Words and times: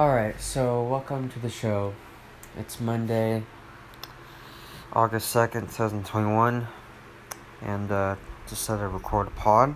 Alright, 0.00 0.40
so 0.40 0.82
welcome 0.82 1.28
to 1.28 1.38
the 1.38 1.50
show. 1.50 1.92
It's 2.56 2.80
Monday, 2.80 3.42
August 4.94 5.36
2nd, 5.36 5.76
2021, 5.76 6.66
and 7.60 7.92
uh, 7.92 8.16
just 8.48 8.70
I 8.70 8.82
record 8.82 9.26
a 9.26 9.30
pod. 9.32 9.74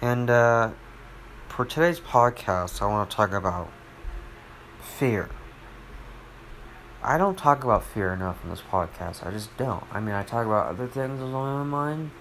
And 0.00 0.30
uh, 0.30 0.70
for 1.48 1.64
today's 1.64 1.98
podcast, 1.98 2.80
I 2.80 2.86
want 2.86 3.10
to 3.10 3.16
talk 3.16 3.32
about 3.32 3.72
fear. 4.80 5.28
I 7.02 7.18
don't 7.18 7.36
talk 7.36 7.64
about 7.64 7.82
fear 7.82 8.12
enough 8.12 8.44
in 8.44 8.50
this 8.50 8.62
podcast. 8.62 9.26
I 9.26 9.32
just 9.32 9.56
don't. 9.56 9.82
I 9.90 9.98
mean, 9.98 10.14
I 10.14 10.22
talk 10.22 10.46
about 10.46 10.68
other 10.68 10.86
things 10.86 11.20
on 11.20 11.32
my 11.32 11.64
mind. 11.64 12.12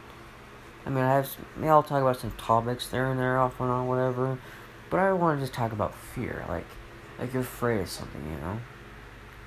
I 0.84 0.90
mean, 0.90 1.04
I 1.04 1.14
have, 1.14 1.30
maybe 1.56 1.70
I'll 1.70 1.84
talk 1.84 2.02
about 2.02 2.18
some 2.18 2.32
topics 2.40 2.88
there 2.88 3.12
and 3.12 3.20
there 3.20 3.38
off 3.38 3.60
and 3.60 3.70
on, 3.70 3.86
whatever. 3.86 4.40
But 4.90 5.00
I 5.00 5.14
want 5.14 5.40
to 5.40 5.44
just 5.44 5.54
talk 5.54 5.72
about 5.72 5.94
fear, 5.94 6.44
like, 6.50 6.66
like 7.20 7.32
you're 7.32 7.44
afraid 7.44 7.82
of 7.82 7.90
something, 7.90 8.24
you 8.32 8.38
know. 8.38 8.60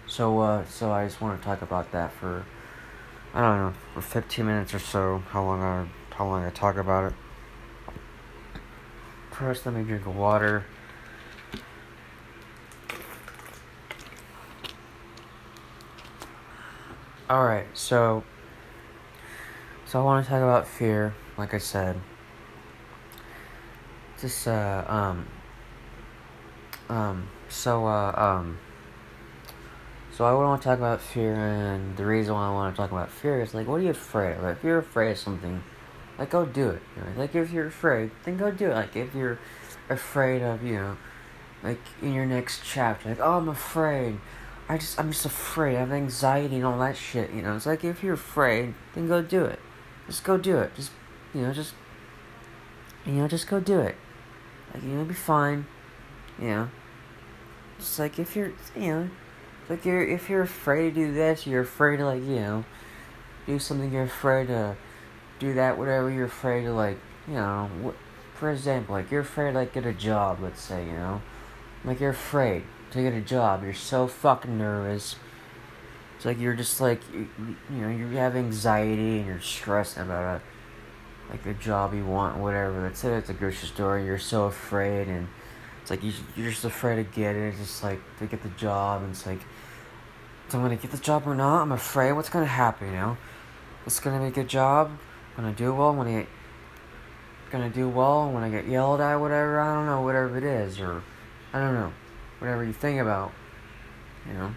So, 0.06 0.38
uh, 0.40 0.64
so 0.66 0.92
I 0.92 1.04
just 1.06 1.20
want 1.20 1.40
to 1.40 1.44
talk 1.44 1.62
about 1.62 1.90
that 1.92 2.12
for, 2.12 2.44
I 3.34 3.40
don't 3.40 3.58
know, 3.58 3.74
for 3.94 4.02
15 4.02 4.46
minutes 4.46 4.72
or 4.72 4.78
so. 4.78 5.22
How 5.30 5.42
long 5.42 5.62
I, 5.62 6.14
how 6.14 6.26
long 6.26 6.44
I 6.44 6.50
talk 6.50 6.76
about 6.76 7.12
it. 7.12 7.18
First, 9.32 9.66
let 9.66 9.74
me 9.74 9.82
drink 9.82 10.06
water. 10.06 10.64
All 17.28 17.44
right, 17.44 17.66
so, 17.72 18.22
so 19.86 20.00
I 20.00 20.04
want 20.04 20.24
to 20.24 20.30
talk 20.30 20.42
about 20.42 20.68
fear, 20.68 21.14
like 21.36 21.54
I 21.54 21.58
said 21.58 21.98
just 24.22 24.46
uh 24.46 24.84
um 24.86 25.26
um 26.88 27.28
so 27.48 27.84
uh 27.86 28.12
um 28.16 28.58
so 30.12 30.24
I 30.24 30.32
want 30.32 30.62
to 30.62 30.68
talk 30.68 30.78
about 30.78 31.00
fear 31.00 31.34
and 31.34 31.96
the 31.96 32.06
reason 32.06 32.34
why 32.34 32.46
I 32.46 32.52
want 32.52 32.74
to 32.74 32.80
talk 32.80 32.92
about 32.92 33.10
fear 33.10 33.42
is 33.42 33.52
like 33.52 33.66
what 33.66 33.76
are 33.76 33.82
you 33.82 33.90
afraid 33.90 34.36
of? 34.36 34.42
Like, 34.44 34.58
if 34.58 34.64
you're 34.64 34.78
afraid 34.78 35.10
of 35.10 35.18
something, 35.18 35.62
like 36.18 36.30
go 36.30 36.46
do 36.46 36.70
it. 36.70 36.82
You 36.96 37.02
know? 37.02 37.08
Like 37.16 37.34
if 37.34 37.50
you're 37.50 37.66
afraid, 37.66 38.12
then 38.24 38.36
go 38.36 38.50
do 38.52 38.70
it. 38.70 38.74
Like 38.74 38.94
if 38.94 39.14
you're 39.14 39.40
afraid 39.90 40.42
of 40.42 40.62
you 40.62 40.74
know, 40.74 40.96
like 41.64 41.80
in 42.00 42.14
your 42.14 42.26
next 42.26 42.60
chapter, 42.64 43.08
like 43.08 43.20
oh 43.20 43.38
I'm 43.38 43.48
afraid. 43.48 44.18
I 44.68 44.78
just 44.78 45.00
I'm 45.00 45.10
just 45.10 45.26
afraid. 45.26 45.76
I 45.76 45.80
have 45.80 45.92
anxiety 45.92 46.56
and 46.56 46.64
all 46.64 46.78
that 46.78 46.96
shit. 46.96 47.32
You 47.32 47.42
know, 47.42 47.56
it's 47.56 47.66
like 47.66 47.82
if 47.82 48.04
you're 48.04 48.14
afraid, 48.14 48.74
then 48.94 49.08
go 49.08 49.20
do 49.20 49.44
it. 49.44 49.58
Just 50.06 50.22
go 50.22 50.36
do 50.36 50.58
it. 50.58 50.76
Just 50.76 50.92
you 51.34 51.42
know, 51.42 51.52
just 51.52 51.74
you 53.04 53.14
know, 53.14 53.26
just 53.26 53.48
go 53.48 53.58
do 53.58 53.80
it. 53.80 53.96
Like 54.72 54.82
you'll 54.82 55.04
be 55.04 55.14
fine. 55.14 55.66
You 56.38 56.48
know. 56.48 56.70
Just 57.78 57.98
like 57.98 58.18
if 58.18 58.36
you're 58.36 58.52
you 58.76 58.88
know 58.88 59.10
like 59.68 59.84
you're 59.84 60.02
if 60.02 60.28
you're 60.28 60.42
afraid 60.42 60.94
to 60.94 61.06
do 61.06 61.12
this, 61.12 61.46
you're 61.46 61.62
afraid 61.62 61.98
to 61.98 62.06
like, 62.06 62.22
you 62.22 62.36
know, 62.36 62.64
do 63.46 63.58
something 63.58 63.92
you're 63.92 64.04
afraid 64.04 64.48
to 64.48 64.76
do 65.38 65.54
that, 65.54 65.78
whatever 65.78 66.10
you're 66.10 66.26
afraid 66.26 66.64
to 66.64 66.72
like, 66.72 66.98
you 67.26 67.34
know, 67.34 67.70
what 67.80 67.94
for 68.34 68.50
example, 68.50 68.94
like 68.94 69.10
you're 69.10 69.20
afraid 69.20 69.52
to 69.52 69.58
like 69.58 69.72
get 69.72 69.86
a 69.86 69.92
job, 69.92 70.38
let's 70.42 70.60
say, 70.60 70.84
you 70.84 70.92
know. 70.92 71.22
Like 71.84 72.00
you're 72.00 72.10
afraid 72.10 72.64
to 72.92 73.02
get 73.02 73.14
a 73.14 73.20
job. 73.20 73.64
You're 73.64 73.74
so 73.74 74.06
fucking 74.06 74.58
nervous. 74.58 75.16
It's 76.16 76.24
like 76.24 76.38
you're 76.38 76.54
just 76.54 76.80
like 76.80 77.00
you, 77.12 77.28
you 77.70 77.76
know, 77.76 77.88
you 77.88 78.06
have 78.16 78.36
anxiety 78.36 79.18
and 79.18 79.26
you're 79.26 79.40
stressed 79.40 79.96
about 79.96 80.36
it 80.36 80.42
like 81.32 81.42
the 81.44 81.54
job 81.54 81.94
you 81.94 82.04
want, 82.04 82.36
whatever. 82.36 82.82
Let's 82.82 83.00
say 83.00 83.14
it's 83.14 83.30
a 83.30 83.32
grocery 83.32 83.68
store, 83.68 83.98
you're 83.98 84.18
so 84.18 84.44
afraid, 84.44 85.08
and 85.08 85.26
it's 85.80 85.90
like 85.90 86.04
you, 86.04 86.12
you're 86.36 86.50
just 86.50 86.66
afraid 86.66 86.96
to 86.96 87.04
get 87.04 87.34
it. 87.34 87.48
It's 87.48 87.58
just 87.58 87.82
like 87.82 88.00
to 88.18 88.26
get 88.26 88.42
the 88.42 88.50
job, 88.50 89.00
and 89.00 89.12
it's 89.12 89.26
like, 89.26 89.40
so 90.48 90.58
I'm 90.58 90.64
gonna 90.64 90.76
get 90.76 90.90
the 90.90 90.98
job 90.98 91.26
or 91.26 91.34
not? 91.34 91.62
I'm 91.62 91.72
afraid. 91.72 92.12
What's 92.12 92.28
gonna 92.28 92.44
happen? 92.44 92.88
You 92.88 92.92
know, 92.92 93.16
what's 93.84 93.98
gonna 93.98 94.20
be 94.20 94.26
a 94.26 94.30
good 94.30 94.48
job? 94.48 94.90
I'm 95.36 95.44
gonna 95.44 95.56
do 95.56 95.72
well. 95.74 95.88
I'm 95.88 95.96
gonna 95.96 96.20
get, 96.20 96.28
gonna 97.50 97.70
do 97.70 97.88
well. 97.88 98.30
When 98.30 98.42
I 98.42 98.50
get 98.50 98.66
yelled 98.66 99.00
at, 99.00 99.16
whatever. 99.16 99.58
I 99.58 99.74
don't 99.74 99.86
know, 99.86 100.02
whatever 100.02 100.36
it 100.36 100.44
is, 100.44 100.80
or 100.80 101.02
I 101.54 101.60
don't 101.60 101.72
know, 101.72 101.92
whatever 102.40 102.62
you 102.62 102.74
think 102.74 103.00
about. 103.00 103.32
You 104.28 104.34
know, 104.34 104.54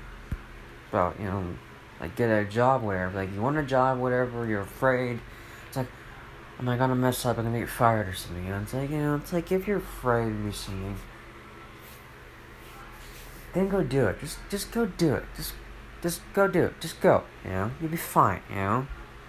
about 0.89 1.17
you 1.21 1.25
know, 1.25 1.55
like 2.01 2.17
get 2.17 2.27
a 2.27 2.43
job, 2.43 2.83
whatever. 2.83 3.15
Like 3.15 3.33
you 3.33 3.41
want 3.41 3.57
a 3.57 3.63
job, 3.63 3.97
whatever. 3.97 4.45
You're 4.45 4.61
afraid. 4.61 5.21
Am 6.57 6.69
I 6.69 6.77
gonna 6.77 6.95
mess 6.95 7.25
up? 7.25 7.37
I'm 7.37 7.45
gonna 7.45 7.59
get 7.59 7.69
fired 7.69 8.07
or 8.07 8.13
something. 8.13 8.45
You 8.45 8.53
it's 8.55 8.73
like 8.73 8.89
you 8.89 8.97
know, 8.97 9.15
it's 9.15 9.33
like 9.33 9.51
if 9.51 9.67
you're 9.67 9.77
afraid 9.77 10.25
to 10.25 10.43
do 10.43 10.51
something, 10.51 10.97
then 13.53 13.67
go 13.67 13.83
do 13.83 14.07
it. 14.07 14.19
Just 14.21 14.37
just 14.49 14.71
go 14.71 14.85
do 14.85 15.15
it. 15.15 15.25
Just 15.35 15.53
just 16.01 16.21
go 16.33 16.47
do 16.47 16.63
it. 16.63 16.79
Just 16.79 17.01
go. 17.01 17.23
You 17.43 17.51
know, 17.51 17.71
you'll 17.81 17.91
be 17.91 17.97
fine. 17.97 18.41
You 18.49 18.55
know, 18.55 18.87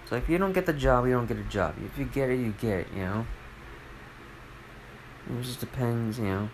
so 0.09 0.15
if 0.15 0.29
you 0.29 0.37
don't 0.37 0.53
get 0.53 0.65
the 0.65 0.73
job, 0.73 1.05
you 1.05 1.13
don't 1.13 1.27
get 1.27 1.37
a 1.37 1.43
job. 1.43 1.75
If 1.83 1.97
you 1.97 2.05
get 2.05 2.29
it, 2.29 2.39
you 2.39 2.53
get 2.61 2.79
it. 2.79 2.87
You 2.95 3.01
know, 3.01 3.27
it 5.29 5.43
just 5.43 5.59
depends. 5.59 6.19
You 6.19 6.25
know, 6.25 6.49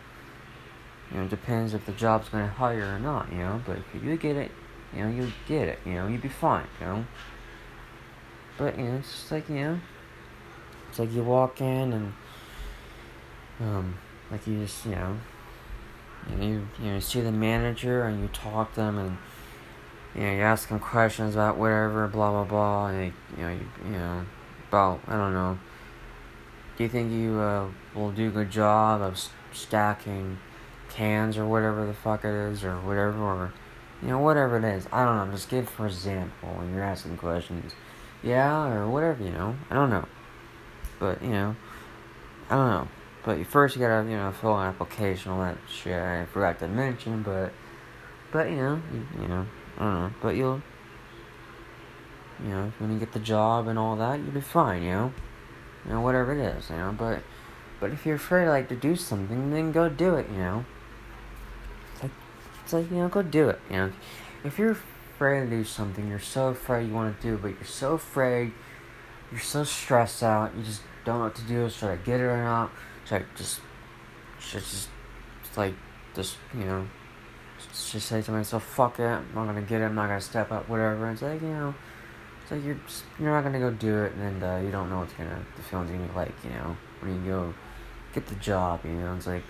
you 1.11 1.17
know, 1.17 1.23
it 1.25 1.29
depends 1.29 1.75
if 1.75 1.85
the 1.85 1.91
job's 1.91 2.29
gonna 2.29 2.47
hire 2.47 2.95
or 2.95 2.99
not. 2.99 3.31
You 3.31 3.39
know, 3.39 3.61
but 3.65 3.77
if 3.77 4.03
you 4.03 4.17
get 4.17 4.37
it, 4.37 4.51
you 4.91 5.03
know, 5.03 5.09
you 5.09 5.31
get 5.47 5.67
it. 5.67 5.79
You 5.85 5.93
know, 5.93 6.07
you'll 6.07 6.21
be 6.21 6.29
fine. 6.29 6.65
You 6.79 6.85
know. 6.87 7.05
But 8.57 8.77
you 8.77 8.85
know, 8.85 8.95
it's 8.97 9.11
just 9.11 9.31
like 9.31 9.49
you 9.49 9.55
know, 9.55 9.79
it's 10.93 10.99
like 10.99 11.11
you 11.11 11.23
walk 11.23 11.59
in 11.59 11.91
and 11.91 12.13
um, 13.59 13.97
like 14.29 14.45
you 14.45 14.59
just 14.59 14.85
you 14.85 14.91
know, 14.91 15.17
you 16.39 16.67
you, 16.79 16.91
know, 16.91 16.99
see 16.99 17.19
the 17.19 17.31
manager 17.31 18.03
and 18.03 18.21
you 18.21 18.27
talk 18.27 18.75
to 18.75 18.81
them 18.81 18.99
and 18.99 19.17
you 20.13 20.21
know 20.21 20.33
you 20.35 20.41
ask 20.41 20.69
them 20.69 20.79
questions 20.79 21.33
about 21.33 21.57
whatever 21.57 22.07
blah 22.07 22.29
blah 22.29 22.43
blah 22.43 22.87
and 22.89 23.11
you 23.35 23.43
know 23.43 23.49
you, 23.49 23.67
you 23.85 23.91
know 23.93 24.23
about 24.67 24.99
I 25.07 25.13
don't 25.13 25.33
know. 25.33 25.57
Do 26.77 26.83
you 26.83 26.89
think 26.91 27.11
you 27.11 27.39
uh, 27.39 27.69
will 27.95 28.11
do 28.11 28.27
a 28.27 28.31
good 28.31 28.51
job 28.51 29.01
of 29.01 29.19
stacking 29.51 30.37
cans 30.89 31.39
or 31.39 31.47
whatever 31.47 31.87
the 31.87 31.95
fuck 31.95 32.23
it 32.23 32.35
is 32.51 32.63
or 32.63 32.75
whatever 32.75 33.19
or 33.19 33.53
you 34.03 34.09
know 34.09 34.19
whatever 34.19 34.59
it 34.59 34.63
is? 34.63 34.87
I 34.93 35.05
don't 35.05 35.25
know 35.25 35.33
just 35.33 35.49
give 35.49 35.67
for 35.67 35.87
example 35.87 36.49
when 36.49 36.71
you're 36.71 36.83
asking 36.83 37.17
questions. 37.17 37.73
Yeah 38.21 38.71
or 38.71 38.87
whatever 38.87 39.23
you 39.23 39.31
know 39.31 39.55
I 39.71 39.73
don't 39.73 39.89
know 39.89 40.05
but 41.03 41.21
you 41.21 41.31
know, 41.31 41.55
I 42.49 42.55
don't 42.55 42.69
know. 42.69 42.87
But 43.25 43.45
first 43.45 43.75
you 43.75 43.81
gotta 43.81 44.09
you 44.09 44.15
know 44.15 44.31
fill 44.31 44.57
an 44.57 44.67
application, 44.67 45.31
all 45.31 45.41
that 45.41 45.57
shit. 45.69 46.01
I 46.01 46.25
forgot 46.25 46.59
to 46.59 46.67
mention, 46.69 47.23
but 47.23 47.51
but 48.31 48.49
you 48.49 48.55
know 48.55 48.81
you, 48.93 49.21
you 49.21 49.27
know 49.27 49.45
I 49.77 49.83
don't 49.83 49.93
know. 49.93 50.11
But 50.21 50.35
you'll 50.37 50.61
you 52.41 52.49
know 52.51 52.71
when 52.79 52.93
you 52.93 52.99
get 52.99 53.11
the 53.11 53.19
job 53.19 53.67
and 53.67 53.77
all 53.77 53.97
that, 53.97 54.19
you'll 54.19 54.31
be 54.31 54.39
fine. 54.39 54.83
You 54.83 54.91
know, 54.91 55.13
you 55.85 55.91
know 55.91 55.99
whatever 55.99 56.31
it 56.31 56.39
is. 56.39 56.69
You 56.69 56.77
know, 56.77 56.95
but 56.97 57.21
but 57.81 57.91
if 57.91 58.05
you're 58.05 58.15
afraid 58.15 58.47
like 58.47 58.69
to 58.69 58.77
do 58.77 58.95
something, 58.95 59.51
then 59.51 59.73
go 59.73 59.89
do 59.89 60.15
it. 60.15 60.29
You 60.31 60.37
know. 60.37 60.65
It's 61.93 62.03
like 62.03 62.11
it's 62.63 62.73
like 62.73 62.89
you 62.89 62.97
know 62.97 63.09
go 63.09 63.21
do 63.21 63.49
it. 63.49 63.59
You 63.69 63.75
know, 63.75 63.93
if 64.45 64.57
you're 64.57 64.77
afraid 65.15 65.41
to 65.41 65.49
do 65.49 65.65
something, 65.65 66.07
you're 66.07 66.19
so 66.19 66.47
afraid 66.47 66.87
you 66.87 66.93
want 66.93 67.19
to 67.19 67.27
do, 67.27 67.37
but 67.37 67.49
you're 67.49 67.65
so 67.65 67.95
afraid, 67.95 68.53
you're 69.31 69.41
so 69.41 69.65
stressed 69.65 70.23
out, 70.23 70.55
you 70.55 70.63
just 70.63 70.81
don't 71.05 71.19
know 71.19 71.25
what 71.25 71.35
to 71.35 71.43
do. 71.43 71.69
Should 71.69 71.89
I 71.89 71.95
get 71.97 72.19
it 72.19 72.23
or 72.23 72.43
not? 72.43 72.71
Should 73.05 73.21
I 73.21 73.25
just, 73.35 73.59
should 74.39 74.61
just, 74.61 74.89
just 75.43 75.57
like, 75.57 75.73
just, 76.15 76.37
you 76.53 76.65
know, 76.65 76.87
just 77.73 78.07
say 78.07 78.21
to 78.21 78.31
myself, 78.31 78.63
fuck 78.63 78.99
it, 78.99 79.03
I'm 79.03 79.27
not 79.33 79.45
gonna 79.45 79.61
get 79.61 79.81
it, 79.81 79.85
I'm 79.85 79.95
not 79.95 80.07
gonna 80.07 80.21
step 80.21 80.51
up, 80.51 80.69
whatever. 80.69 81.09
It's 81.09 81.21
like, 81.21 81.41
you 81.41 81.47
know, 81.47 81.75
it's 82.41 82.51
like 82.51 82.63
you're 82.63 82.79
just, 82.87 83.03
you're 83.19 83.31
not 83.31 83.43
gonna 83.43 83.59
go 83.59 83.71
do 83.71 84.03
it, 84.03 84.13
and 84.13 84.43
uh, 84.43 84.59
you 84.63 84.71
don't 84.71 84.89
know 84.89 84.99
what's 84.99 85.13
gonna, 85.13 85.43
the 85.55 85.61
feeling's 85.63 85.91
gonna 85.91 86.07
be 86.07 86.13
like, 86.13 86.33
you 86.43 86.49
know, 86.51 86.77
when 86.99 87.23
you 87.23 87.31
go 87.31 87.53
get 88.13 88.27
the 88.27 88.35
job, 88.35 88.81
you 88.83 88.91
know, 88.91 89.15
it's 89.15 89.27
like, 89.27 89.43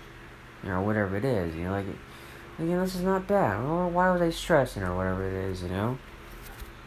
you 0.62 0.70
know, 0.70 0.80
whatever 0.82 1.16
it 1.16 1.24
is, 1.24 1.54
you 1.54 1.64
know, 1.64 1.72
like, 1.72 1.86
like 1.86 2.68
you 2.68 2.74
know, 2.74 2.80
this 2.80 2.94
is 2.94 3.02
not 3.02 3.26
bad. 3.26 3.62
Well, 3.62 3.90
why 3.90 4.10
was 4.10 4.22
I 4.22 4.30
stressing 4.30 4.82
or 4.82 4.96
whatever 4.96 5.26
it 5.28 5.50
is, 5.50 5.62
you 5.62 5.68
know? 5.68 5.98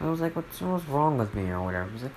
I 0.00 0.08
was 0.08 0.20
like, 0.20 0.36
what's, 0.36 0.60
what's 0.60 0.86
wrong 0.86 1.18
with 1.18 1.34
me 1.34 1.48
or 1.50 1.62
whatever? 1.62 1.88
It 1.88 1.92
was 1.92 2.02
like, 2.04 2.12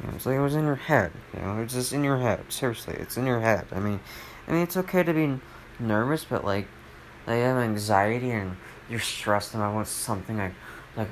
you 0.00 0.06
know, 0.06 0.14
it's 0.14 0.26
like 0.26 0.36
it 0.36 0.40
was 0.40 0.54
in 0.54 0.64
your 0.64 0.76
head. 0.76 1.12
You 1.34 1.40
know, 1.40 1.60
it's 1.60 1.74
just 1.74 1.92
in 1.92 2.04
your 2.04 2.18
head. 2.18 2.44
Seriously, 2.48 2.94
it's 2.98 3.16
in 3.16 3.26
your 3.26 3.40
head. 3.40 3.66
I 3.72 3.80
mean, 3.80 4.00
I 4.46 4.52
mean, 4.52 4.62
it's 4.62 4.76
okay 4.76 5.02
to 5.02 5.12
be 5.12 5.40
nervous, 5.78 6.24
but 6.24 6.44
like, 6.44 6.68
like 7.26 7.38
you 7.38 7.42
have 7.42 7.58
anxiety 7.58 8.30
and 8.30 8.56
you're 8.88 9.00
stressed 9.00 9.54
about 9.54 9.86
something 9.86 10.38
like, 10.38 10.54
like, 10.96 11.08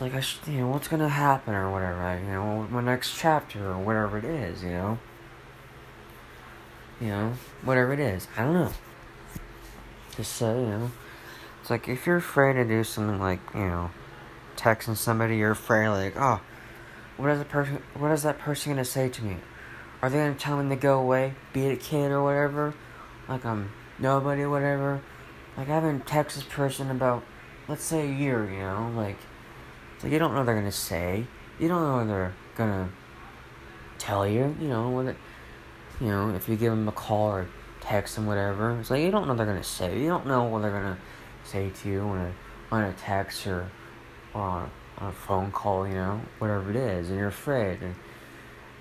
like 0.00 0.14
I, 0.14 0.20
sh- 0.20 0.40
you 0.48 0.58
know, 0.58 0.68
what's 0.68 0.88
gonna 0.88 1.08
happen 1.08 1.54
or 1.54 1.70
whatever. 1.70 2.02
Like, 2.02 2.20
you 2.22 2.32
know, 2.32 2.66
my 2.68 2.80
next 2.80 3.16
chapter 3.16 3.70
or 3.70 3.78
whatever 3.78 4.18
it 4.18 4.24
is. 4.24 4.62
You 4.62 4.70
know. 4.70 4.98
You 7.00 7.08
know, 7.08 7.32
whatever 7.62 7.92
it 7.92 8.00
is. 8.00 8.26
I 8.36 8.42
don't 8.42 8.54
know. 8.54 8.72
Just 10.16 10.32
so 10.32 10.54
you 10.58 10.66
know, 10.66 10.90
it's 11.60 11.70
like 11.70 11.88
if 11.88 12.06
you're 12.06 12.16
afraid 12.16 12.54
to 12.54 12.64
do 12.64 12.84
something 12.84 13.20
like, 13.20 13.40
you 13.52 13.60
know, 13.60 13.90
texting 14.56 14.96
somebody, 14.96 15.36
you're 15.36 15.52
afraid 15.52 15.88
like, 15.88 16.14
oh 16.16 16.40
what 17.16 17.30
is 17.30 17.38
the 17.38 17.44
person? 17.44 17.82
What 17.96 18.10
is 18.10 18.22
that 18.24 18.38
person 18.38 18.72
gonna 18.72 18.84
say 18.84 19.08
to 19.08 19.24
me? 19.24 19.36
Are 20.02 20.10
they 20.10 20.18
gonna 20.18 20.34
tell 20.34 20.62
me 20.62 20.68
to 20.74 20.80
go 20.80 21.00
away, 21.00 21.34
be 21.52 21.68
a 21.68 21.76
kid 21.76 22.10
or 22.10 22.22
whatever? 22.22 22.74
Like 23.28 23.44
I'm 23.44 23.70
nobody, 23.98 24.44
whatever. 24.44 25.00
like 25.56 25.68
I 25.68 25.74
haven't 25.74 26.06
texted 26.06 26.34
this 26.34 26.44
person 26.44 26.90
about, 26.90 27.22
let's 27.68 27.84
say 27.84 28.08
a 28.08 28.12
year, 28.12 28.50
you 28.50 28.58
know, 28.58 28.92
like, 28.96 29.16
like 30.02 30.12
you 30.12 30.18
don't 30.18 30.32
know 30.32 30.40
what 30.40 30.46
they're 30.46 30.54
gonna 30.56 30.72
say, 30.72 31.26
you 31.58 31.68
don't 31.68 31.82
know 31.82 31.96
what 31.98 32.06
they're 32.08 32.34
gonna 32.56 32.90
tell 33.98 34.26
you, 34.26 34.54
you 34.60 34.68
know, 34.68 34.90
what, 34.90 35.16
you 36.00 36.08
know, 36.08 36.34
if 36.34 36.48
you 36.48 36.56
give 36.56 36.72
them 36.72 36.88
a 36.88 36.92
call 36.92 37.28
or 37.28 37.48
text 37.80 38.16
them, 38.16 38.26
whatever, 38.26 38.78
it's 38.80 38.90
like 38.90 39.02
you 39.02 39.10
don't 39.10 39.22
know 39.22 39.34
what 39.34 39.38
they're 39.38 39.46
gonna 39.46 39.62
say, 39.62 39.98
you 39.98 40.08
don't 40.08 40.26
know 40.26 40.44
what 40.44 40.62
they're 40.62 40.70
gonna 40.70 40.98
say 41.44 41.70
to 41.70 41.88
you 41.88 42.00
on 42.00 42.18
a, 42.18 42.34
on 42.74 42.82
a 42.84 42.92
text 42.94 43.46
or, 43.46 43.70
or 44.34 44.42
on, 44.42 44.62
on 44.62 44.70
a 45.06 45.12
phone 45.12 45.50
call, 45.52 45.86
you 45.86 45.94
know, 45.94 46.20
whatever 46.38 46.70
it 46.70 46.76
is, 46.76 47.10
and 47.10 47.18
you're 47.18 47.28
afraid, 47.28 47.82
and 47.82 47.94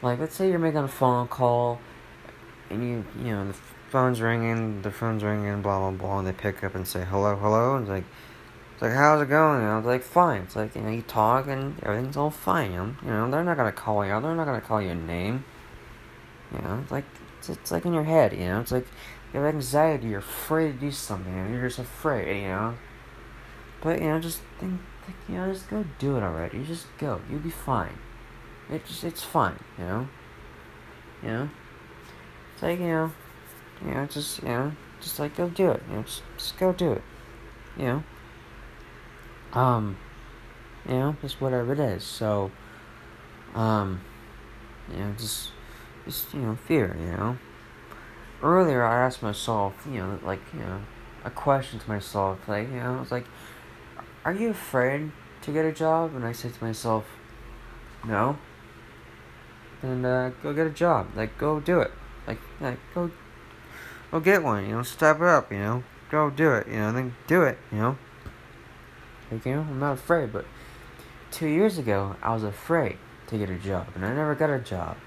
like, 0.01 0.19
let's 0.19 0.35
say 0.35 0.49
you're 0.49 0.59
making 0.59 0.79
a 0.79 0.87
phone 0.87 1.27
call, 1.27 1.79
and 2.69 2.83
you, 2.83 3.05
you 3.23 3.31
know, 3.31 3.47
the 3.47 3.53
phone's 3.89 4.21
ringing, 4.21 4.81
the 4.81 4.91
phone's 4.91 5.23
ringing, 5.23 5.61
blah 5.61 5.79
blah 5.79 5.91
blah, 5.91 6.19
and 6.19 6.27
they 6.27 6.33
pick 6.33 6.63
up 6.63 6.75
and 6.75 6.87
say 6.87 7.03
hello, 7.03 7.35
hello, 7.35 7.75
and 7.75 7.83
it's 7.83 7.89
like, 7.89 8.05
it's 8.73 8.81
like, 8.81 8.93
how's 8.93 9.21
it 9.21 9.29
going? 9.29 9.61
And 9.61 9.69
I 9.69 9.77
was 9.77 9.85
like, 9.85 10.01
fine. 10.01 10.41
It's 10.41 10.55
like, 10.55 10.75
you 10.75 10.81
know, 10.81 10.89
you 10.89 11.03
talk 11.03 11.47
and 11.47 11.81
everything's 11.83 12.17
all 12.17 12.31
fine. 12.31 12.71
You 12.71 12.77
know, 12.77 12.95
you 13.03 13.09
know 13.09 13.29
they're 13.29 13.43
not 13.43 13.55
gonna 13.55 13.71
call 13.71 14.03
you 14.03 14.11
out. 14.11 14.23
They're 14.23 14.35
not 14.35 14.45
gonna 14.45 14.61
call 14.61 14.81
you 14.81 14.89
a 14.89 14.95
name. 14.95 15.45
You 16.51 16.61
know, 16.61 16.79
it's 16.81 16.91
like, 16.91 17.05
it's, 17.37 17.49
it's 17.49 17.71
like 17.71 17.85
in 17.85 17.93
your 17.93 18.03
head. 18.03 18.33
You 18.33 18.45
know, 18.45 18.61
it's 18.61 18.71
like 18.71 18.87
you 19.31 19.39
have 19.39 19.53
anxiety. 19.53 20.07
You're 20.07 20.19
afraid 20.19 20.73
to 20.73 20.79
do 20.79 20.91
something. 20.91 21.33
And 21.33 21.53
you're 21.53 21.67
just 21.67 21.79
afraid. 21.79 22.41
You 22.41 22.47
know. 22.47 22.73
But 23.81 24.01
you 24.01 24.07
know, 24.07 24.19
just 24.19 24.39
think, 24.59 24.79
think, 25.05 25.17
you 25.29 25.35
know, 25.35 25.51
just 25.51 25.69
go 25.69 25.85
do 25.99 26.17
it 26.17 26.23
already. 26.23 26.59
You 26.59 26.63
just 26.63 26.87
go. 26.97 27.21
You'll 27.29 27.39
be 27.39 27.49
fine. 27.49 27.97
It 28.71 28.85
just, 28.85 29.03
it's 29.03 29.23
fine. 29.23 29.59
You 29.77 29.83
know. 29.85 30.07
You 31.21 31.29
know. 31.29 31.49
It's 32.53 32.63
like 32.63 32.79
you 32.79 32.87
know, 32.87 33.11
you 33.85 33.91
know, 33.93 34.05
just 34.05 34.41
you 34.41 34.47
know, 34.47 34.71
just 35.01 35.19
like 35.19 35.35
go 35.35 35.49
do 35.49 35.71
it. 35.71 35.83
You 35.89 35.95
know, 35.97 36.03
just, 36.03 36.23
just 36.37 36.57
go 36.57 36.71
do 36.73 36.93
it. 36.93 37.01
You 37.77 37.85
know. 37.85 38.03
Um, 39.53 39.97
you 40.87 40.93
know, 40.93 41.15
just 41.21 41.39
whatever 41.41 41.73
it 41.73 41.79
is. 41.79 42.03
So, 42.03 42.51
um, 43.53 44.01
you 44.91 44.97
know, 44.97 45.13
just, 45.17 45.51
just 46.05 46.33
you 46.33 46.41
know, 46.41 46.55
fear. 46.55 46.95
You 46.99 47.17
know. 47.17 47.37
Earlier, 48.41 48.83
I 48.83 49.05
asked 49.05 49.23
myself, 49.23 49.87
you 49.89 49.99
know, 49.99 50.19
like 50.23 50.41
you 50.53 50.59
know, 50.59 50.81
a 51.23 51.29
question 51.29 51.79
to 51.79 51.89
myself, 51.89 52.39
like 52.47 52.67
you 52.69 52.75
know, 52.75 52.97
I 52.97 52.99
was 52.99 53.11
like, 53.11 53.25
"Are 54.25 54.33
you 54.33 54.49
afraid 54.49 55.11
to 55.41 55.51
get 55.51 55.65
a 55.65 55.71
job?" 55.71 56.15
And 56.15 56.25
I 56.25 56.31
said 56.31 56.53
to 56.53 56.63
myself, 56.63 57.05
"No." 58.05 58.37
Then 59.81 60.05
uh, 60.05 60.31
go 60.41 60.53
get 60.53 60.67
a 60.67 60.69
job. 60.69 61.09
Like, 61.15 61.37
go 61.37 61.59
do 61.59 61.81
it. 61.81 61.91
Like, 62.25 62.39
like 62.61 62.79
go, 62.95 63.11
go 64.11 64.19
get 64.19 64.43
one. 64.43 64.65
You 64.65 64.75
know, 64.75 64.83
step 64.83 65.17
it 65.17 65.27
up. 65.27 65.51
You 65.51 65.59
know, 65.59 65.83
go 66.09 66.29
do 66.29 66.53
it. 66.53 66.67
You 66.67 66.77
know, 66.77 66.91
then 66.93 67.15
do 67.27 67.43
it. 67.43 67.57
You 67.71 67.77
know. 67.79 67.97
Like, 69.31 69.45
you 69.45 69.55
know, 69.55 69.61
I'm 69.61 69.79
not 69.79 69.93
afraid, 69.93 70.31
but 70.31 70.45
two 71.31 71.47
years 71.47 71.77
ago, 71.77 72.15
I 72.21 72.33
was 72.33 72.43
afraid 72.43 72.97
to 73.27 73.37
get 73.37 73.49
a 73.49 73.57
job, 73.57 73.87
and 73.95 74.05
I 74.05 74.13
never 74.13 74.35
got 74.35 74.49
a 74.49 74.59
job. 74.59 74.97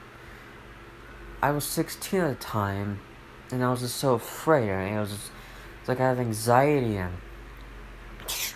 I 1.40 1.52
was 1.52 1.64
16 1.64 2.20
at 2.20 2.28
the 2.28 2.44
time, 2.44 2.98
and 3.52 3.62
I 3.62 3.70
was 3.70 3.80
just 3.80 3.96
so 3.96 4.14
afraid. 4.14 4.70
I, 4.70 4.84
mean, 4.84 4.96
I 4.96 5.00
was 5.00 5.10
just, 5.10 5.30
it's 5.80 5.88
like 5.88 6.00
I 6.00 6.08
have 6.08 6.18
anxiety 6.18 6.96
and 6.96 7.14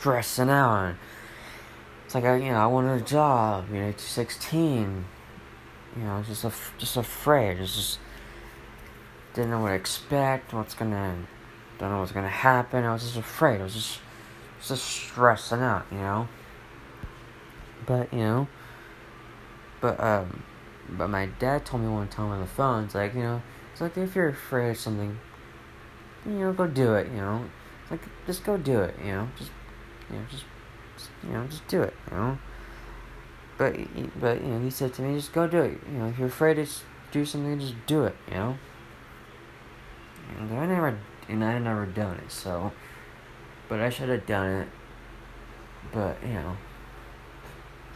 stressing 0.00 0.48
out. 0.48 0.94
It's 2.06 2.14
like 2.14 2.24
I, 2.24 2.36
you 2.36 2.50
know, 2.50 2.56
I 2.56 2.66
wanted 2.66 3.02
a 3.02 3.04
job. 3.04 3.66
You 3.70 3.80
know, 3.80 3.94
16. 3.96 5.04
You 5.96 6.02
know, 6.02 6.24
just 6.26 6.44
af- 6.44 6.74
just 6.78 6.96
afraid. 6.96 7.58
Just 7.58 7.98
didn't 9.34 9.50
know 9.50 9.60
what 9.60 9.68
to 9.68 9.74
expect. 9.74 10.54
What's 10.54 10.74
gonna, 10.74 11.16
don't 11.78 11.90
know 11.90 12.00
what's 12.00 12.12
gonna 12.12 12.28
happen. 12.28 12.84
I 12.84 12.92
was 12.92 13.02
just 13.02 13.16
afraid. 13.16 13.60
I 13.60 13.64
was 13.64 13.74
just 13.74 14.00
just 14.66 14.84
stressing 14.84 15.60
out, 15.60 15.86
you 15.90 15.98
know. 15.98 16.28
But 17.86 18.12
you 18.12 18.20
know, 18.20 18.48
but 19.80 20.00
um, 20.00 20.42
but 20.88 21.08
my 21.08 21.26
dad 21.26 21.66
told 21.66 21.82
me 21.82 21.88
one 21.88 22.08
time 22.08 22.30
on 22.30 22.40
the 22.40 22.46
phone, 22.46 22.84
it's 22.84 22.94
like 22.94 23.14
you 23.14 23.22
know, 23.22 23.42
it's 23.72 23.80
like 23.80 23.98
if 23.98 24.14
you're 24.14 24.28
afraid 24.28 24.70
of 24.70 24.76
something, 24.78 25.18
you 26.24 26.32
know, 26.32 26.52
go 26.52 26.66
do 26.66 26.94
it, 26.94 27.08
you 27.08 27.18
know. 27.18 27.44
It's 27.82 27.90
like 27.90 28.00
just 28.26 28.44
go 28.44 28.56
do 28.56 28.80
it, 28.80 28.94
you 29.04 29.12
know, 29.12 29.28
just 29.36 29.50
you 30.10 30.18
know, 30.18 30.24
just, 30.30 30.44
you 31.24 31.30
know, 31.30 31.46
just 31.46 31.66
do 31.68 31.82
it, 31.82 31.94
you 32.10 32.16
know. 32.16 32.38
But 33.58 33.76
but 34.20 34.42
you 34.42 34.48
know, 34.48 34.60
he 34.60 34.70
said 34.70 34.94
to 34.94 35.02
me, 35.02 35.16
just 35.16 35.32
go 35.32 35.46
do 35.46 35.62
it. 35.62 35.80
You 35.92 35.98
know, 35.98 36.08
if 36.08 36.18
you're 36.18 36.28
afraid 36.28 36.54
to 36.54 36.66
do 37.12 37.24
something, 37.24 37.58
just 37.60 37.74
do 37.86 38.04
it, 38.04 38.16
you 38.28 38.34
know. 38.34 38.58
And 40.38 40.58
I 40.58 40.66
never 40.66 40.98
and 41.28 41.44
I 41.44 41.58
never 41.58 41.86
done 41.86 42.16
it, 42.16 42.30
so 42.30 42.72
but 43.70 43.78
I 43.78 43.88
should 43.88 44.08
have 44.08 44.26
done 44.26 44.62
it. 44.62 44.68
But, 45.92 46.16
you 46.26 46.34
know. 46.34 46.56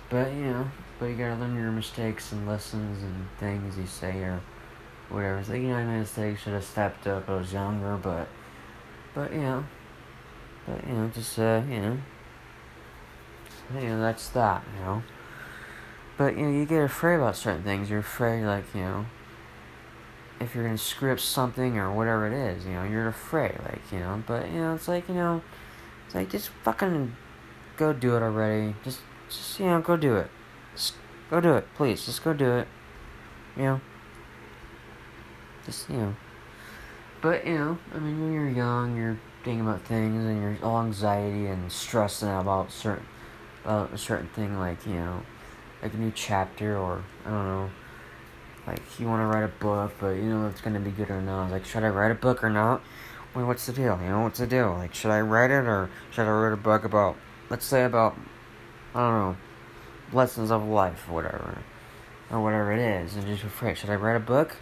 But, 0.09 0.33
you 0.33 0.45
know. 0.45 0.71
But 1.01 1.07
you 1.07 1.17
gotta 1.17 1.35
learn 1.35 1.57
your 1.57 1.73
mistakes 1.73 2.31
and 2.31 2.47
lessons 2.47 3.03
and 3.03 3.27
things 3.41 3.77
you 3.77 3.87
say 3.87 4.23
or 4.23 4.41
whatever. 5.09 5.39
It's 5.39 5.49
like, 5.49 5.61
you 5.61 5.69
know, 5.69 5.75
I 5.75 5.85
made 5.85 5.97
a 5.97 5.99
mistake, 5.99 6.39
should 6.39 6.53
have 6.53 6.65
stepped 6.65 7.09
up. 7.09 7.29
I 7.29 7.37
was 7.37 7.53
younger, 7.53 7.97
but. 7.97 8.29
But, 9.15 9.33
you 9.33 9.41
know. 9.41 9.65
But, 10.67 10.87
you 10.87 10.95
know, 10.95 11.11
just, 11.15 11.39
uh, 11.39 11.63
you 11.69 11.81
know. 11.81 11.99
You 13.75 13.89
know, 13.89 14.01
that's 14.01 14.29
that, 14.31 14.63
you 14.77 14.85
know. 14.85 15.03
But, 16.17 16.37
you 16.37 16.45
know, 16.45 16.51
you 16.51 16.65
get 16.65 16.83
afraid 16.83 17.17
about 17.17 17.37
certain 17.37 17.63
things. 17.63 17.91
You're 17.91 18.01
afraid, 18.01 18.45
like, 18.45 18.65
you 18.75 18.81
know 18.83 19.07
if 20.41 20.55
you're 20.55 20.65
gonna 20.65 20.77
script 20.77 21.21
something 21.21 21.79
or 21.79 21.93
whatever 21.95 22.27
it 22.27 22.33
is, 22.33 22.67
you 22.67 22.73
know, 22.73 22.83
you're 22.83 23.07
afraid, 23.07 23.57
like, 23.63 23.81
you 23.93 24.01
know, 24.01 24.23
but 24.27 24.51
you 24.51 24.59
know, 24.59 24.75
it's 24.75 24.89
like, 24.89 25.09
you 25.09 25.15
know, 25.15 25.41
it's 26.05 26.15
like 26.15 26.29
just 26.29 26.49
fucking 26.49 27.15
go 27.77 27.93
do 27.93 28.17
it 28.17 28.23
already. 28.23 28.75
Just 28.85 29.01
just 29.29 29.59
you 29.61 29.67
know, 29.67 29.81
go 29.81 29.97
do 29.97 30.17
it. 30.17 30.31
Just 30.75 30.95
go 31.31 31.41
do 31.41 31.55
it, 31.55 31.67
please. 31.75 32.05
Just 32.05 32.23
go 32.23 32.33
do 32.33 32.59
it. 32.59 32.69
You 33.57 33.63
know. 33.63 33.81
Just 35.65 35.89
you 35.91 35.97
know. 35.97 36.17
But 37.21 37.47
you 37.47 37.59
know, 37.59 37.79
I 37.95 37.99
mean, 37.99 38.21
when 38.21 38.33
you're 38.33 38.49
young, 38.49 38.97
you're 38.97 39.19
thinking 39.45 39.61
about 39.61 39.83
things, 39.83 40.25
and 40.25 40.43
you're 40.43 40.57
all 40.63 40.81
anxiety 40.83 41.47
and 41.47 41.71
stressing 41.71 42.29
out 42.29 42.43
about 42.43 42.73
certain 42.73 43.07
about 43.65 43.93
a 43.93 43.99
certain 43.99 44.29
thing, 44.29 44.59
like 44.59 44.85
you 44.87 44.95
know, 44.95 45.23
like 45.83 45.95
a 45.95 45.97
new 45.97 46.13
chapter 46.15 46.77
or 46.77 47.05
I 47.25 47.31
don't 47.31 47.47
know. 47.47 47.71
Like 48.67 48.99
you 48.99 49.07
want 49.07 49.21
to 49.21 49.27
write 49.27 49.45
a 49.45 49.49
book, 49.63 49.93
but 50.01 50.11
you 50.11 50.25
know 50.25 50.47
it's 50.49 50.61
gonna 50.61 50.81
be 50.81 50.91
good 50.91 51.11
or 51.11 51.21
not. 51.21 51.51
Like, 51.51 51.67
should 51.67 51.85
I 51.85 51.89
write 51.89 52.11
a 52.11 52.15
book 52.15 52.43
or 52.43 52.51
not? 52.51 52.83
Wait, 53.35 53.45
what's 53.45 53.67
the 53.67 53.73
deal? 53.73 53.99
You 54.01 54.09
know, 54.09 54.23
what's 54.23 54.39
the 54.39 54.47
deal? 54.47 54.73
Like, 54.73 54.95
should 54.95 55.11
I 55.11 55.21
write 55.21 55.51
it 55.51 55.67
or 55.67 55.91
should 56.11 56.27
I 56.27 56.31
write 56.31 56.53
a 56.53 56.57
book 56.57 56.85
about, 56.85 57.17
let's 57.51 57.67
say 57.67 57.85
about, 57.85 58.17
I 58.95 59.01
don't 59.01 59.19
know, 59.19 59.37
lessons 60.13 60.51
of 60.51 60.65
life 60.65 61.07
or 61.09 61.15
whatever, 61.15 61.59
or 62.31 62.41
whatever 62.41 62.73
it 62.73 62.79
is, 62.79 63.17
and 63.17 63.27
just 63.27 63.43
afraid. 63.43 63.77
Should 63.77 63.91
I 63.91 63.97
write 63.97 64.17
a 64.17 64.21
book? 64.21 64.57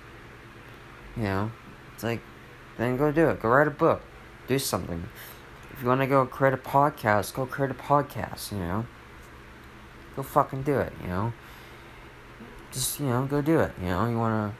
You 1.16 1.24
know, 1.24 1.52
it's 1.94 2.02
like, 2.02 2.22
then 2.78 2.96
go 2.96 3.12
do 3.12 3.28
it. 3.28 3.42
Go 3.42 3.50
write 3.50 3.68
a 3.68 3.70
book. 3.70 4.02
Do 4.48 4.58
something. 4.58 5.08
If 5.72 5.82
you 5.82 5.88
want 5.88 6.00
to 6.00 6.06
go 6.06 6.26
create 6.26 6.54
a 6.54 6.58
podcast, 6.58 7.34
go 7.34 7.46
create 7.46 7.70
a 7.70 7.74
podcast. 7.74 8.52
You 8.52 8.58
know, 8.58 8.86
go 10.16 10.22
fucking 10.22 10.62
do 10.62 10.78
it. 10.78 10.92
You 11.02 11.08
know, 11.08 11.32
just 12.72 13.00
you 13.00 13.06
know, 13.06 13.24
go 13.26 13.40
do 13.42 13.60
it. 13.60 13.72
You 13.80 13.88
know, 13.88 14.08
you 14.08 14.18
wanna, 14.18 14.54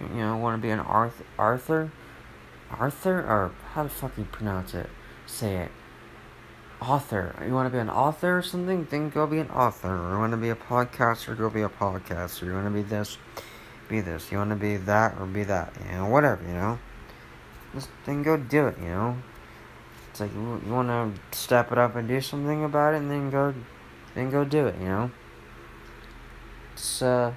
you 0.00 0.20
know, 0.20 0.36
want 0.36 0.60
to 0.60 0.62
be 0.62 0.70
an 0.70 0.80
Arthur, 0.80 1.24
Arthur 1.38 1.90
Arthur 2.78 3.20
or 3.20 3.52
how 3.72 3.84
the 3.84 3.88
fuck 3.88 4.16
you 4.18 4.24
pronounce 4.24 4.74
it? 4.74 4.88
Say 5.26 5.56
it. 5.56 5.70
Author. 6.80 7.34
You 7.46 7.54
want 7.54 7.66
to 7.66 7.70
be 7.70 7.78
an 7.78 7.88
author 7.88 8.38
or 8.38 8.42
something? 8.42 8.86
Then 8.90 9.10
go 9.10 9.26
be 9.26 9.38
an 9.38 9.50
author. 9.50 9.88
Or 9.88 10.12
you 10.12 10.18
want 10.18 10.32
to 10.32 10.36
be 10.36 10.50
a 10.50 10.56
podcaster? 10.56 11.36
Go 11.36 11.48
be 11.48 11.62
a 11.62 11.68
podcaster. 11.68 12.42
You 12.42 12.52
want 12.52 12.66
to 12.66 12.70
be 12.70 12.82
this? 12.82 13.16
Be 13.88 14.00
this. 14.00 14.30
You 14.30 14.38
want 14.38 14.50
to 14.50 14.56
be 14.56 14.76
that 14.76 15.18
or 15.18 15.26
be 15.26 15.44
that? 15.44 15.72
You 15.86 15.98
know, 15.98 16.06
whatever. 16.08 16.42
You 16.44 16.52
know. 16.52 16.78
Just 17.74 17.88
then 18.06 18.22
go 18.22 18.36
do 18.36 18.68
it. 18.68 18.78
You 18.78 18.88
know. 18.88 19.16
It's 20.10 20.20
like 20.20 20.32
you, 20.32 20.62
you 20.64 20.72
want 20.72 20.88
to 20.88 21.36
step 21.36 21.72
it 21.72 21.78
up 21.78 21.96
and 21.96 22.06
do 22.06 22.20
something 22.20 22.64
about 22.64 22.94
it, 22.94 22.98
and 22.98 23.10
then 23.10 23.30
go, 23.30 23.52
then 24.14 24.30
go 24.30 24.44
do 24.44 24.66
it. 24.66 24.76
You 24.78 24.86
know. 24.86 25.10
Just 26.76 27.02
uh. 27.02 27.32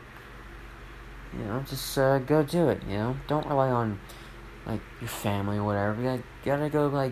You 1.38 1.44
know, 1.44 1.64
just 1.68 1.98
uh, 1.98 2.20
go 2.20 2.42
do 2.42 2.70
it. 2.70 2.82
You 2.88 2.98
know, 2.98 3.18
don't 3.28 3.46
rely 3.48 3.70
on 3.70 4.00
like 4.66 4.80
your 5.02 5.10
family 5.10 5.58
or 5.58 5.64
whatever. 5.64 5.96
You 6.02 6.04
gotta, 6.04 6.24
gotta 6.46 6.70
go 6.70 6.88
like 6.88 7.12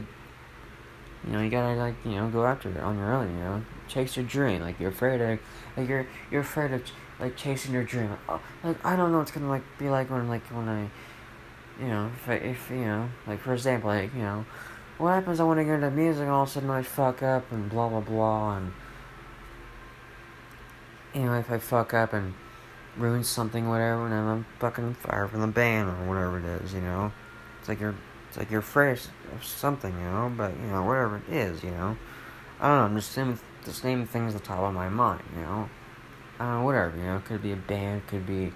you 1.26 1.34
know, 1.34 1.42
you 1.42 1.50
gotta 1.50 1.76
like 1.76 1.96
you 2.06 2.12
know 2.12 2.30
go 2.30 2.46
after 2.46 2.70
it 2.70 2.78
on 2.78 2.98
your 2.98 3.14
own. 3.14 3.36
You 3.36 3.44
know, 3.44 3.64
chase 3.88 4.16
your 4.16 4.26
dream. 4.26 4.62
Like 4.62 4.80
you're 4.80 4.92
afraid 4.92 5.22
of, 5.22 5.40
like 5.76 5.90
you're 5.90 6.08
you're 6.30 6.42
afraid 6.42 6.72
of 6.72 6.84
like 7.20 7.36
chasing 7.36 7.74
your 7.74 7.84
dream. 7.84 8.10
Like, 8.10 8.20
oh, 8.30 8.42
like 8.64 8.86
I 8.86 8.96
don't 8.96 9.12
know 9.12 9.20
what's 9.20 9.32
gonna 9.32 9.50
like 9.50 9.64
be 9.80 9.90
like 9.90 10.10
when 10.10 10.28
like 10.28 10.46
when 10.48 10.70
I, 10.70 10.90
you 11.80 11.88
know, 11.88 12.12
if 12.16 12.30
if 12.30 12.70
you 12.70 12.86
know, 12.86 13.10
like 13.28 13.40
for 13.40 13.54
example, 13.54 13.90
like 13.90 14.14
you 14.14 14.22
know, 14.22 14.46
what 14.98 15.12
happens? 15.12 15.40
I 15.40 15.44
want 15.44 15.60
to 15.60 15.66
get 15.66 15.76
into 15.76 15.92
music, 15.92 16.28
all 16.28 16.44
of 16.44 16.50
a 16.50 16.52
sudden 16.52 16.70
I 16.70 16.82
fuck 16.84 17.24
up 17.24 17.52
and 17.52 17.70
blah 17.70 17.90
blah 17.90 18.02
blah, 18.02 18.58
and 18.58 18.74
you 21.14 21.24
know, 21.24 21.34
if 21.36 21.52
I 21.52 21.58
fuck 21.60 21.94
up 21.94 22.14
and 22.14 22.34
ruin 22.98 23.24
something, 23.24 23.68
whatever, 23.68 24.06
and 24.06 24.14
I'm 24.14 24.46
fucking 24.60 24.96
fired 24.96 25.30
from 25.32 25.42
the 25.42 25.48
band 25.48 25.90
or 25.90 26.08
whatever 26.08 26.40
it 26.40 26.46
is, 26.64 26.74
you 26.74 26.82
know. 26.82 27.12
It's 27.60 27.70
like 27.70 27.80
you're 27.80 27.96
It's 28.30 28.38
like 28.38 28.52
you're 28.52 28.60
afraid 28.60 29.00
of 29.34 29.46
something, 29.46 29.94
you 29.94 30.06
know, 30.06 30.32
but, 30.36 30.52
you 30.60 30.68
know, 30.68 30.84
whatever 30.84 31.18
it 31.18 31.34
is, 31.34 31.64
you 31.64 31.72
know. 31.72 31.98
I 32.60 32.68
don't 32.68 32.78
know, 32.78 32.86
I'm 32.86 32.96
just 32.96 33.16
naming, 33.18 33.40
just 33.64 33.84
naming 33.84 34.08
things 34.08 34.36
at 34.36 34.42
the 34.42 34.48
top 34.48 34.60
of 34.60 34.74
my 34.74 34.90
mind, 34.90 35.24
you 35.36 35.42
know. 35.42 35.70
I 36.40 36.44
don't 36.46 36.54
know, 36.60 36.66
whatever, 36.66 36.98
you 36.98 37.04
know, 37.04 37.22
could 37.26 37.42
be 37.42 37.54
a 37.54 37.58
band, 37.58 38.08
could 38.08 38.26
be, 38.26 38.52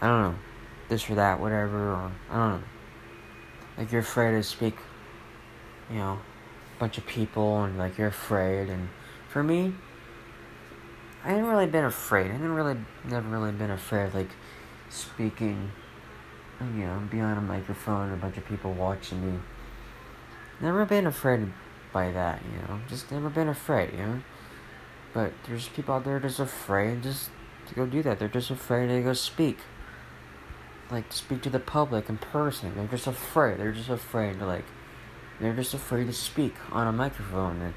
I 0.00 0.06
don't 0.06 0.22
know, 0.22 0.38
this 0.88 1.08
or 1.10 1.14
that, 1.16 1.40
whatever, 1.40 1.92
or, 1.92 2.12
I 2.30 2.36
don't 2.36 2.60
know. 2.60 2.66
Like 3.76 3.92
you're 3.92 4.00
afraid 4.00 4.32
to 4.32 4.42
speak, 4.42 4.76
you 5.90 5.96
know, 5.96 6.18
a 6.76 6.80
bunch 6.80 6.98
of 6.98 7.06
people, 7.06 7.62
and 7.64 7.78
like 7.78 7.98
you're 7.98 8.08
afraid, 8.08 8.68
and 8.68 8.88
for 9.28 9.42
me, 9.42 9.74
I 11.24 11.28
haven't 11.30 11.46
really 11.46 11.66
been 11.66 11.84
afraid. 11.84 12.30
I 12.30 12.32
haven't 12.32 12.54
really, 12.54 12.76
never 13.04 13.28
really 13.28 13.52
been 13.52 13.70
afraid, 13.70 14.14
like, 14.14 14.30
speaking 14.88 15.70
you 16.60 16.84
know, 16.84 17.00
behind 17.10 17.38
a 17.38 17.42
microphone, 17.42 18.12
a 18.12 18.16
bunch 18.16 18.36
of 18.36 18.46
people 18.46 18.72
watching 18.72 19.24
me. 19.24 19.38
Never 20.60 20.84
been 20.84 21.06
afraid 21.06 21.52
by 21.92 22.10
that, 22.10 22.42
you 22.44 22.58
know. 22.66 22.80
Just 22.88 23.10
never 23.12 23.30
been 23.30 23.48
afraid, 23.48 23.92
you 23.92 23.98
know. 23.98 24.20
But 25.14 25.32
there's 25.46 25.68
people 25.68 25.94
out 25.94 26.04
there 26.04 26.18
just 26.18 26.40
afraid 26.40 27.02
just 27.02 27.30
to 27.68 27.74
go 27.74 27.86
do 27.86 28.02
that. 28.02 28.18
They're 28.18 28.28
just 28.28 28.50
afraid 28.50 28.88
to 28.88 29.00
go 29.02 29.12
speak. 29.12 29.58
Like 30.90 31.12
speak 31.12 31.42
to 31.42 31.50
the 31.50 31.60
public 31.60 32.08
in 32.08 32.18
person. 32.18 32.74
They're 32.74 32.86
just 32.86 33.06
afraid. 33.06 33.58
They're 33.58 33.72
just 33.72 33.90
afraid 33.90 34.38
to 34.38 34.46
like 34.46 34.64
they're 35.40 35.54
just 35.54 35.74
afraid 35.74 36.06
to 36.06 36.12
speak 36.12 36.54
on 36.72 36.86
a 36.86 36.92
microphone 36.92 37.60
and 37.60 37.74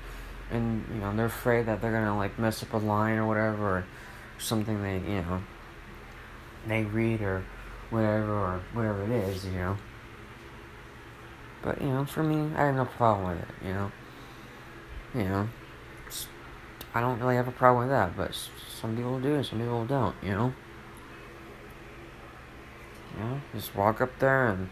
and 0.49 0.85
you 0.93 0.99
know, 0.99 1.15
they're 1.15 1.25
afraid 1.27 1.65
that 1.67 1.81
they're 1.81 1.91
gonna 1.91 2.17
like 2.17 2.37
mess 2.37 2.63
up 2.63 2.73
a 2.73 2.77
line 2.77 3.17
or 3.17 3.25
whatever 3.25 3.63
or 3.63 3.85
something 4.37 4.81
they 4.81 4.95
you 4.97 5.21
know 5.21 5.41
they 6.67 6.83
read 6.83 7.21
or 7.21 7.43
whatever 7.89 8.33
or 8.33 8.61
whatever 8.73 9.03
it 9.03 9.11
is, 9.11 9.45
you 9.45 9.51
know. 9.51 9.77
But 11.61 11.81
you 11.81 11.89
know, 11.89 12.05
for 12.05 12.23
me, 12.23 12.53
I 12.55 12.65
have 12.65 12.75
no 12.75 12.85
problem 12.85 13.29
with 13.29 13.39
it. 13.39 13.67
You 13.67 13.73
know, 13.73 13.91
you 15.13 15.23
know, 15.23 15.49
I 16.93 17.01
don't 17.01 17.19
really 17.19 17.35
have 17.35 17.47
a 17.47 17.51
problem 17.51 17.87
with 17.87 17.91
that. 17.91 18.17
But 18.17 18.35
some 18.79 18.95
people 18.95 19.19
do, 19.19 19.43
some 19.43 19.59
people 19.59 19.85
don't. 19.85 20.15
You 20.23 20.31
know. 20.31 20.53
You 23.17 23.23
know, 23.23 23.41
just 23.53 23.75
walk 23.75 24.01
up 24.01 24.17
there 24.19 24.47
and 24.47 24.69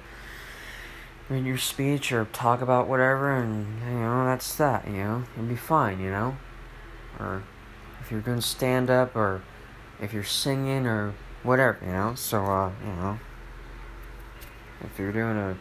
read 1.29 1.45
your 1.45 1.57
speech 1.57 2.11
or 2.11 2.25
talk 2.25 2.61
about 2.61 2.87
whatever, 2.87 3.35
and 3.35 3.81
you 3.81 3.99
know 3.99 4.25
that's 4.25 4.55
that. 4.55 4.87
You 4.87 4.93
know, 4.93 5.23
you'll 5.35 5.45
be 5.45 5.55
fine. 5.55 5.99
You 5.99 6.11
know, 6.11 6.37
or 7.19 7.43
if 8.01 8.11
you're 8.11 8.21
gonna 8.21 8.41
stand 8.41 8.89
up 8.89 9.15
or 9.15 9.41
if 10.01 10.13
you're 10.13 10.23
singing 10.23 10.87
or 10.87 11.13
whatever, 11.43 11.77
you 11.85 11.91
know. 11.91 12.15
So, 12.15 12.43
uh, 12.43 12.71
you 12.81 12.93
know, 12.93 13.19
if 14.81 14.97
you're 14.97 15.11
doing 15.11 15.37
a, 15.37 15.57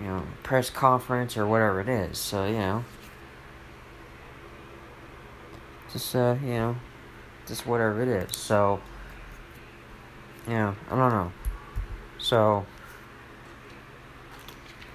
you 0.00 0.06
know, 0.06 0.22
press 0.42 0.70
conference 0.70 1.36
or 1.36 1.46
whatever 1.46 1.80
it 1.80 1.88
is, 1.88 2.18
so 2.18 2.46
you 2.46 2.58
know, 2.58 2.84
just 5.92 6.14
uh, 6.14 6.36
you 6.42 6.54
know, 6.54 6.76
just 7.46 7.66
whatever 7.66 8.02
it 8.02 8.08
is. 8.08 8.36
So, 8.36 8.80
yeah, 10.48 10.74
I 10.90 10.96
don't 10.96 11.10
know. 11.10 11.32
So, 12.20 12.64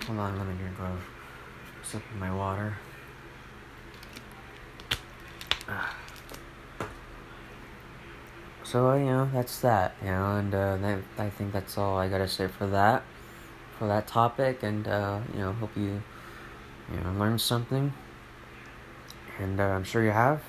hold 0.05 0.19
on, 0.19 0.37
let 0.37 0.47
me 0.47 0.53
drink 0.55 0.77
a 0.79 0.97
sip 1.85 2.01
of 2.11 2.17
my 2.17 2.33
water. 2.33 2.77
So 8.63 8.93
you 8.95 9.05
know 9.05 9.29
that's 9.33 9.59
that, 9.61 9.95
you 10.01 10.09
know, 10.09 10.37
and 10.37 10.53
uh, 10.53 10.77
that, 10.77 10.99
I 11.17 11.29
think 11.29 11.53
that's 11.53 11.77
all 11.77 11.97
I 11.97 12.09
gotta 12.09 12.27
say 12.27 12.47
for 12.47 12.67
that, 12.67 13.03
for 13.77 13.87
that 13.87 14.07
topic, 14.07 14.63
and 14.63 14.87
uh, 14.87 15.19
you 15.33 15.39
know, 15.39 15.53
hope 15.53 15.77
you, 15.77 16.01
you 16.91 16.99
know, 17.03 17.11
learn 17.17 17.39
something, 17.39 17.93
and 19.39 19.59
uh, 19.59 19.63
I'm 19.63 19.83
sure 19.83 20.03
you 20.03 20.11
have, 20.11 20.41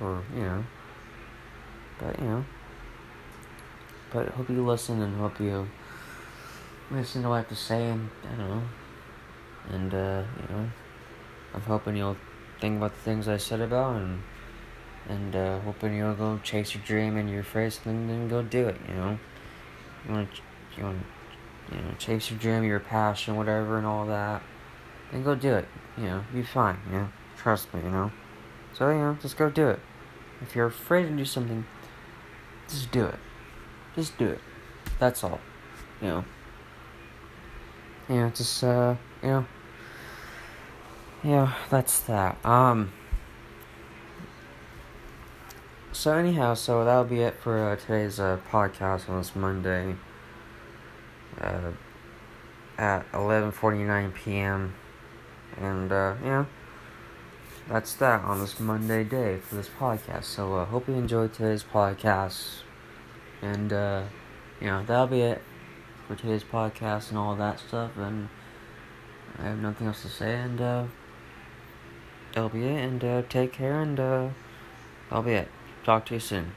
or 0.00 0.22
you 0.34 0.42
know, 0.42 0.64
but 2.00 2.18
you 2.18 2.24
know, 2.24 2.44
but 4.12 4.28
hope 4.28 4.48
you 4.50 4.64
listen 4.64 5.00
and 5.00 5.16
hope 5.16 5.40
you 5.40 5.68
listen 6.90 7.22
to 7.22 7.28
what 7.28 7.34
I 7.34 7.38
have 7.38 7.48
to 7.48 7.56
say, 7.56 7.88
and 7.88 8.10
I 8.24 8.36
don't 8.36 8.48
know, 8.48 8.62
and 9.70 9.94
uh, 9.94 10.22
you 10.40 10.54
know, 10.54 10.70
I'm 11.54 11.60
hoping 11.62 11.96
you'll 11.96 12.16
think 12.60 12.76
about 12.76 12.94
the 12.94 13.00
things 13.00 13.28
I 13.28 13.38
said 13.38 13.60
about 13.60 13.96
and 13.96 14.22
and 15.08 15.34
uh, 15.34 15.58
hoping 15.60 15.96
you'll 15.96 16.14
go 16.14 16.38
chase 16.44 16.74
your 16.74 16.82
dream 16.84 17.16
and 17.16 17.28
your 17.28 17.42
first 17.42 17.86
and 17.86 18.08
then 18.08 18.28
go 18.28 18.42
do 18.42 18.68
it. 18.68 18.76
You 18.88 18.94
know, 18.94 19.18
you 20.06 20.14
want 20.14 20.34
to, 20.34 20.40
you 20.76 20.84
want, 20.84 21.02
you 21.70 21.78
know, 21.78 21.94
chase 21.98 22.30
your 22.30 22.38
dream, 22.38 22.62
your 22.62 22.80
passion, 22.80 23.36
whatever, 23.36 23.78
and 23.78 23.86
all 23.86 24.06
that. 24.06 24.42
Then 25.10 25.24
go 25.24 25.34
do 25.34 25.54
it. 25.54 25.66
You 25.96 26.04
know, 26.04 26.24
be 26.32 26.42
fine. 26.42 26.78
You 26.86 26.98
know, 26.98 27.08
trust 27.36 27.72
me. 27.74 27.80
You 27.82 27.90
know, 27.90 28.12
so 28.74 28.90
you 28.90 28.98
know, 28.98 29.18
just 29.20 29.36
go 29.36 29.50
do 29.50 29.68
it. 29.68 29.80
If 30.40 30.54
you're 30.54 30.66
afraid 30.66 31.08
to 31.08 31.16
do 31.16 31.24
something, 31.24 31.66
just 32.68 32.90
do 32.90 33.06
it. 33.06 33.18
Just 33.94 34.16
do 34.18 34.28
it. 34.28 34.40
That's 34.98 35.22
all. 35.24 35.40
You 36.00 36.08
know. 36.08 36.24
Know, 38.08 38.30
just 38.30 38.62
uh, 38.64 38.94
you 39.22 39.28
know. 39.28 39.46
Yeah, 41.22 41.52
that's 41.70 42.00
that. 42.00 42.44
Um. 42.44 42.92
So 45.92 46.14
anyhow, 46.14 46.54
so 46.54 46.84
that'll 46.84 47.04
be 47.04 47.20
it 47.20 47.34
for 47.34 47.58
uh, 47.58 47.76
today's 47.76 48.18
uh, 48.18 48.38
podcast 48.50 49.08
on 49.08 49.18
this 49.18 49.36
Monday 49.36 49.94
uh, 51.40 51.70
at 52.78 53.04
eleven 53.14 53.52
forty 53.52 53.84
nine 53.84 54.10
p.m. 54.10 54.74
And 55.58 55.92
uh, 55.92 56.14
yeah, 56.24 56.46
that's 57.68 57.94
that 57.94 58.22
on 58.24 58.40
this 58.40 58.58
Monday 58.58 59.04
day 59.04 59.38
for 59.38 59.54
this 59.54 59.68
podcast. 59.78 60.24
So 60.24 60.56
uh, 60.56 60.64
hope 60.64 60.88
you 60.88 60.94
enjoyed 60.94 61.34
today's 61.34 61.62
podcast, 61.62 62.62
and 63.42 63.72
uh, 63.72 64.04
you 64.60 64.68
know 64.68 64.84
that'll 64.84 65.08
be 65.08 65.20
it 65.20 65.42
for 66.06 66.14
today's 66.14 66.44
podcast 66.44 67.10
and 67.10 67.18
all 67.18 67.34
that 67.36 67.58
stuff. 67.60 67.90
And 67.96 68.28
I 69.38 69.42
have 69.42 69.58
nothing 69.58 69.86
else 69.86 70.02
to 70.02 70.08
say, 70.08 70.34
and 70.34 70.60
uh, 70.60 70.84
that'll 72.32 72.48
be 72.48 72.64
it. 72.64 72.84
And 72.84 73.04
uh, 73.04 73.22
take 73.28 73.52
care, 73.52 73.80
and 73.80 73.98
uh, 73.98 74.28
that'll 75.10 75.24
be 75.24 75.32
it. 75.32 75.48
Talk 75.84 76.06
to 76.06 76.14
you 76.14 76.20
soon. 76.20 76.52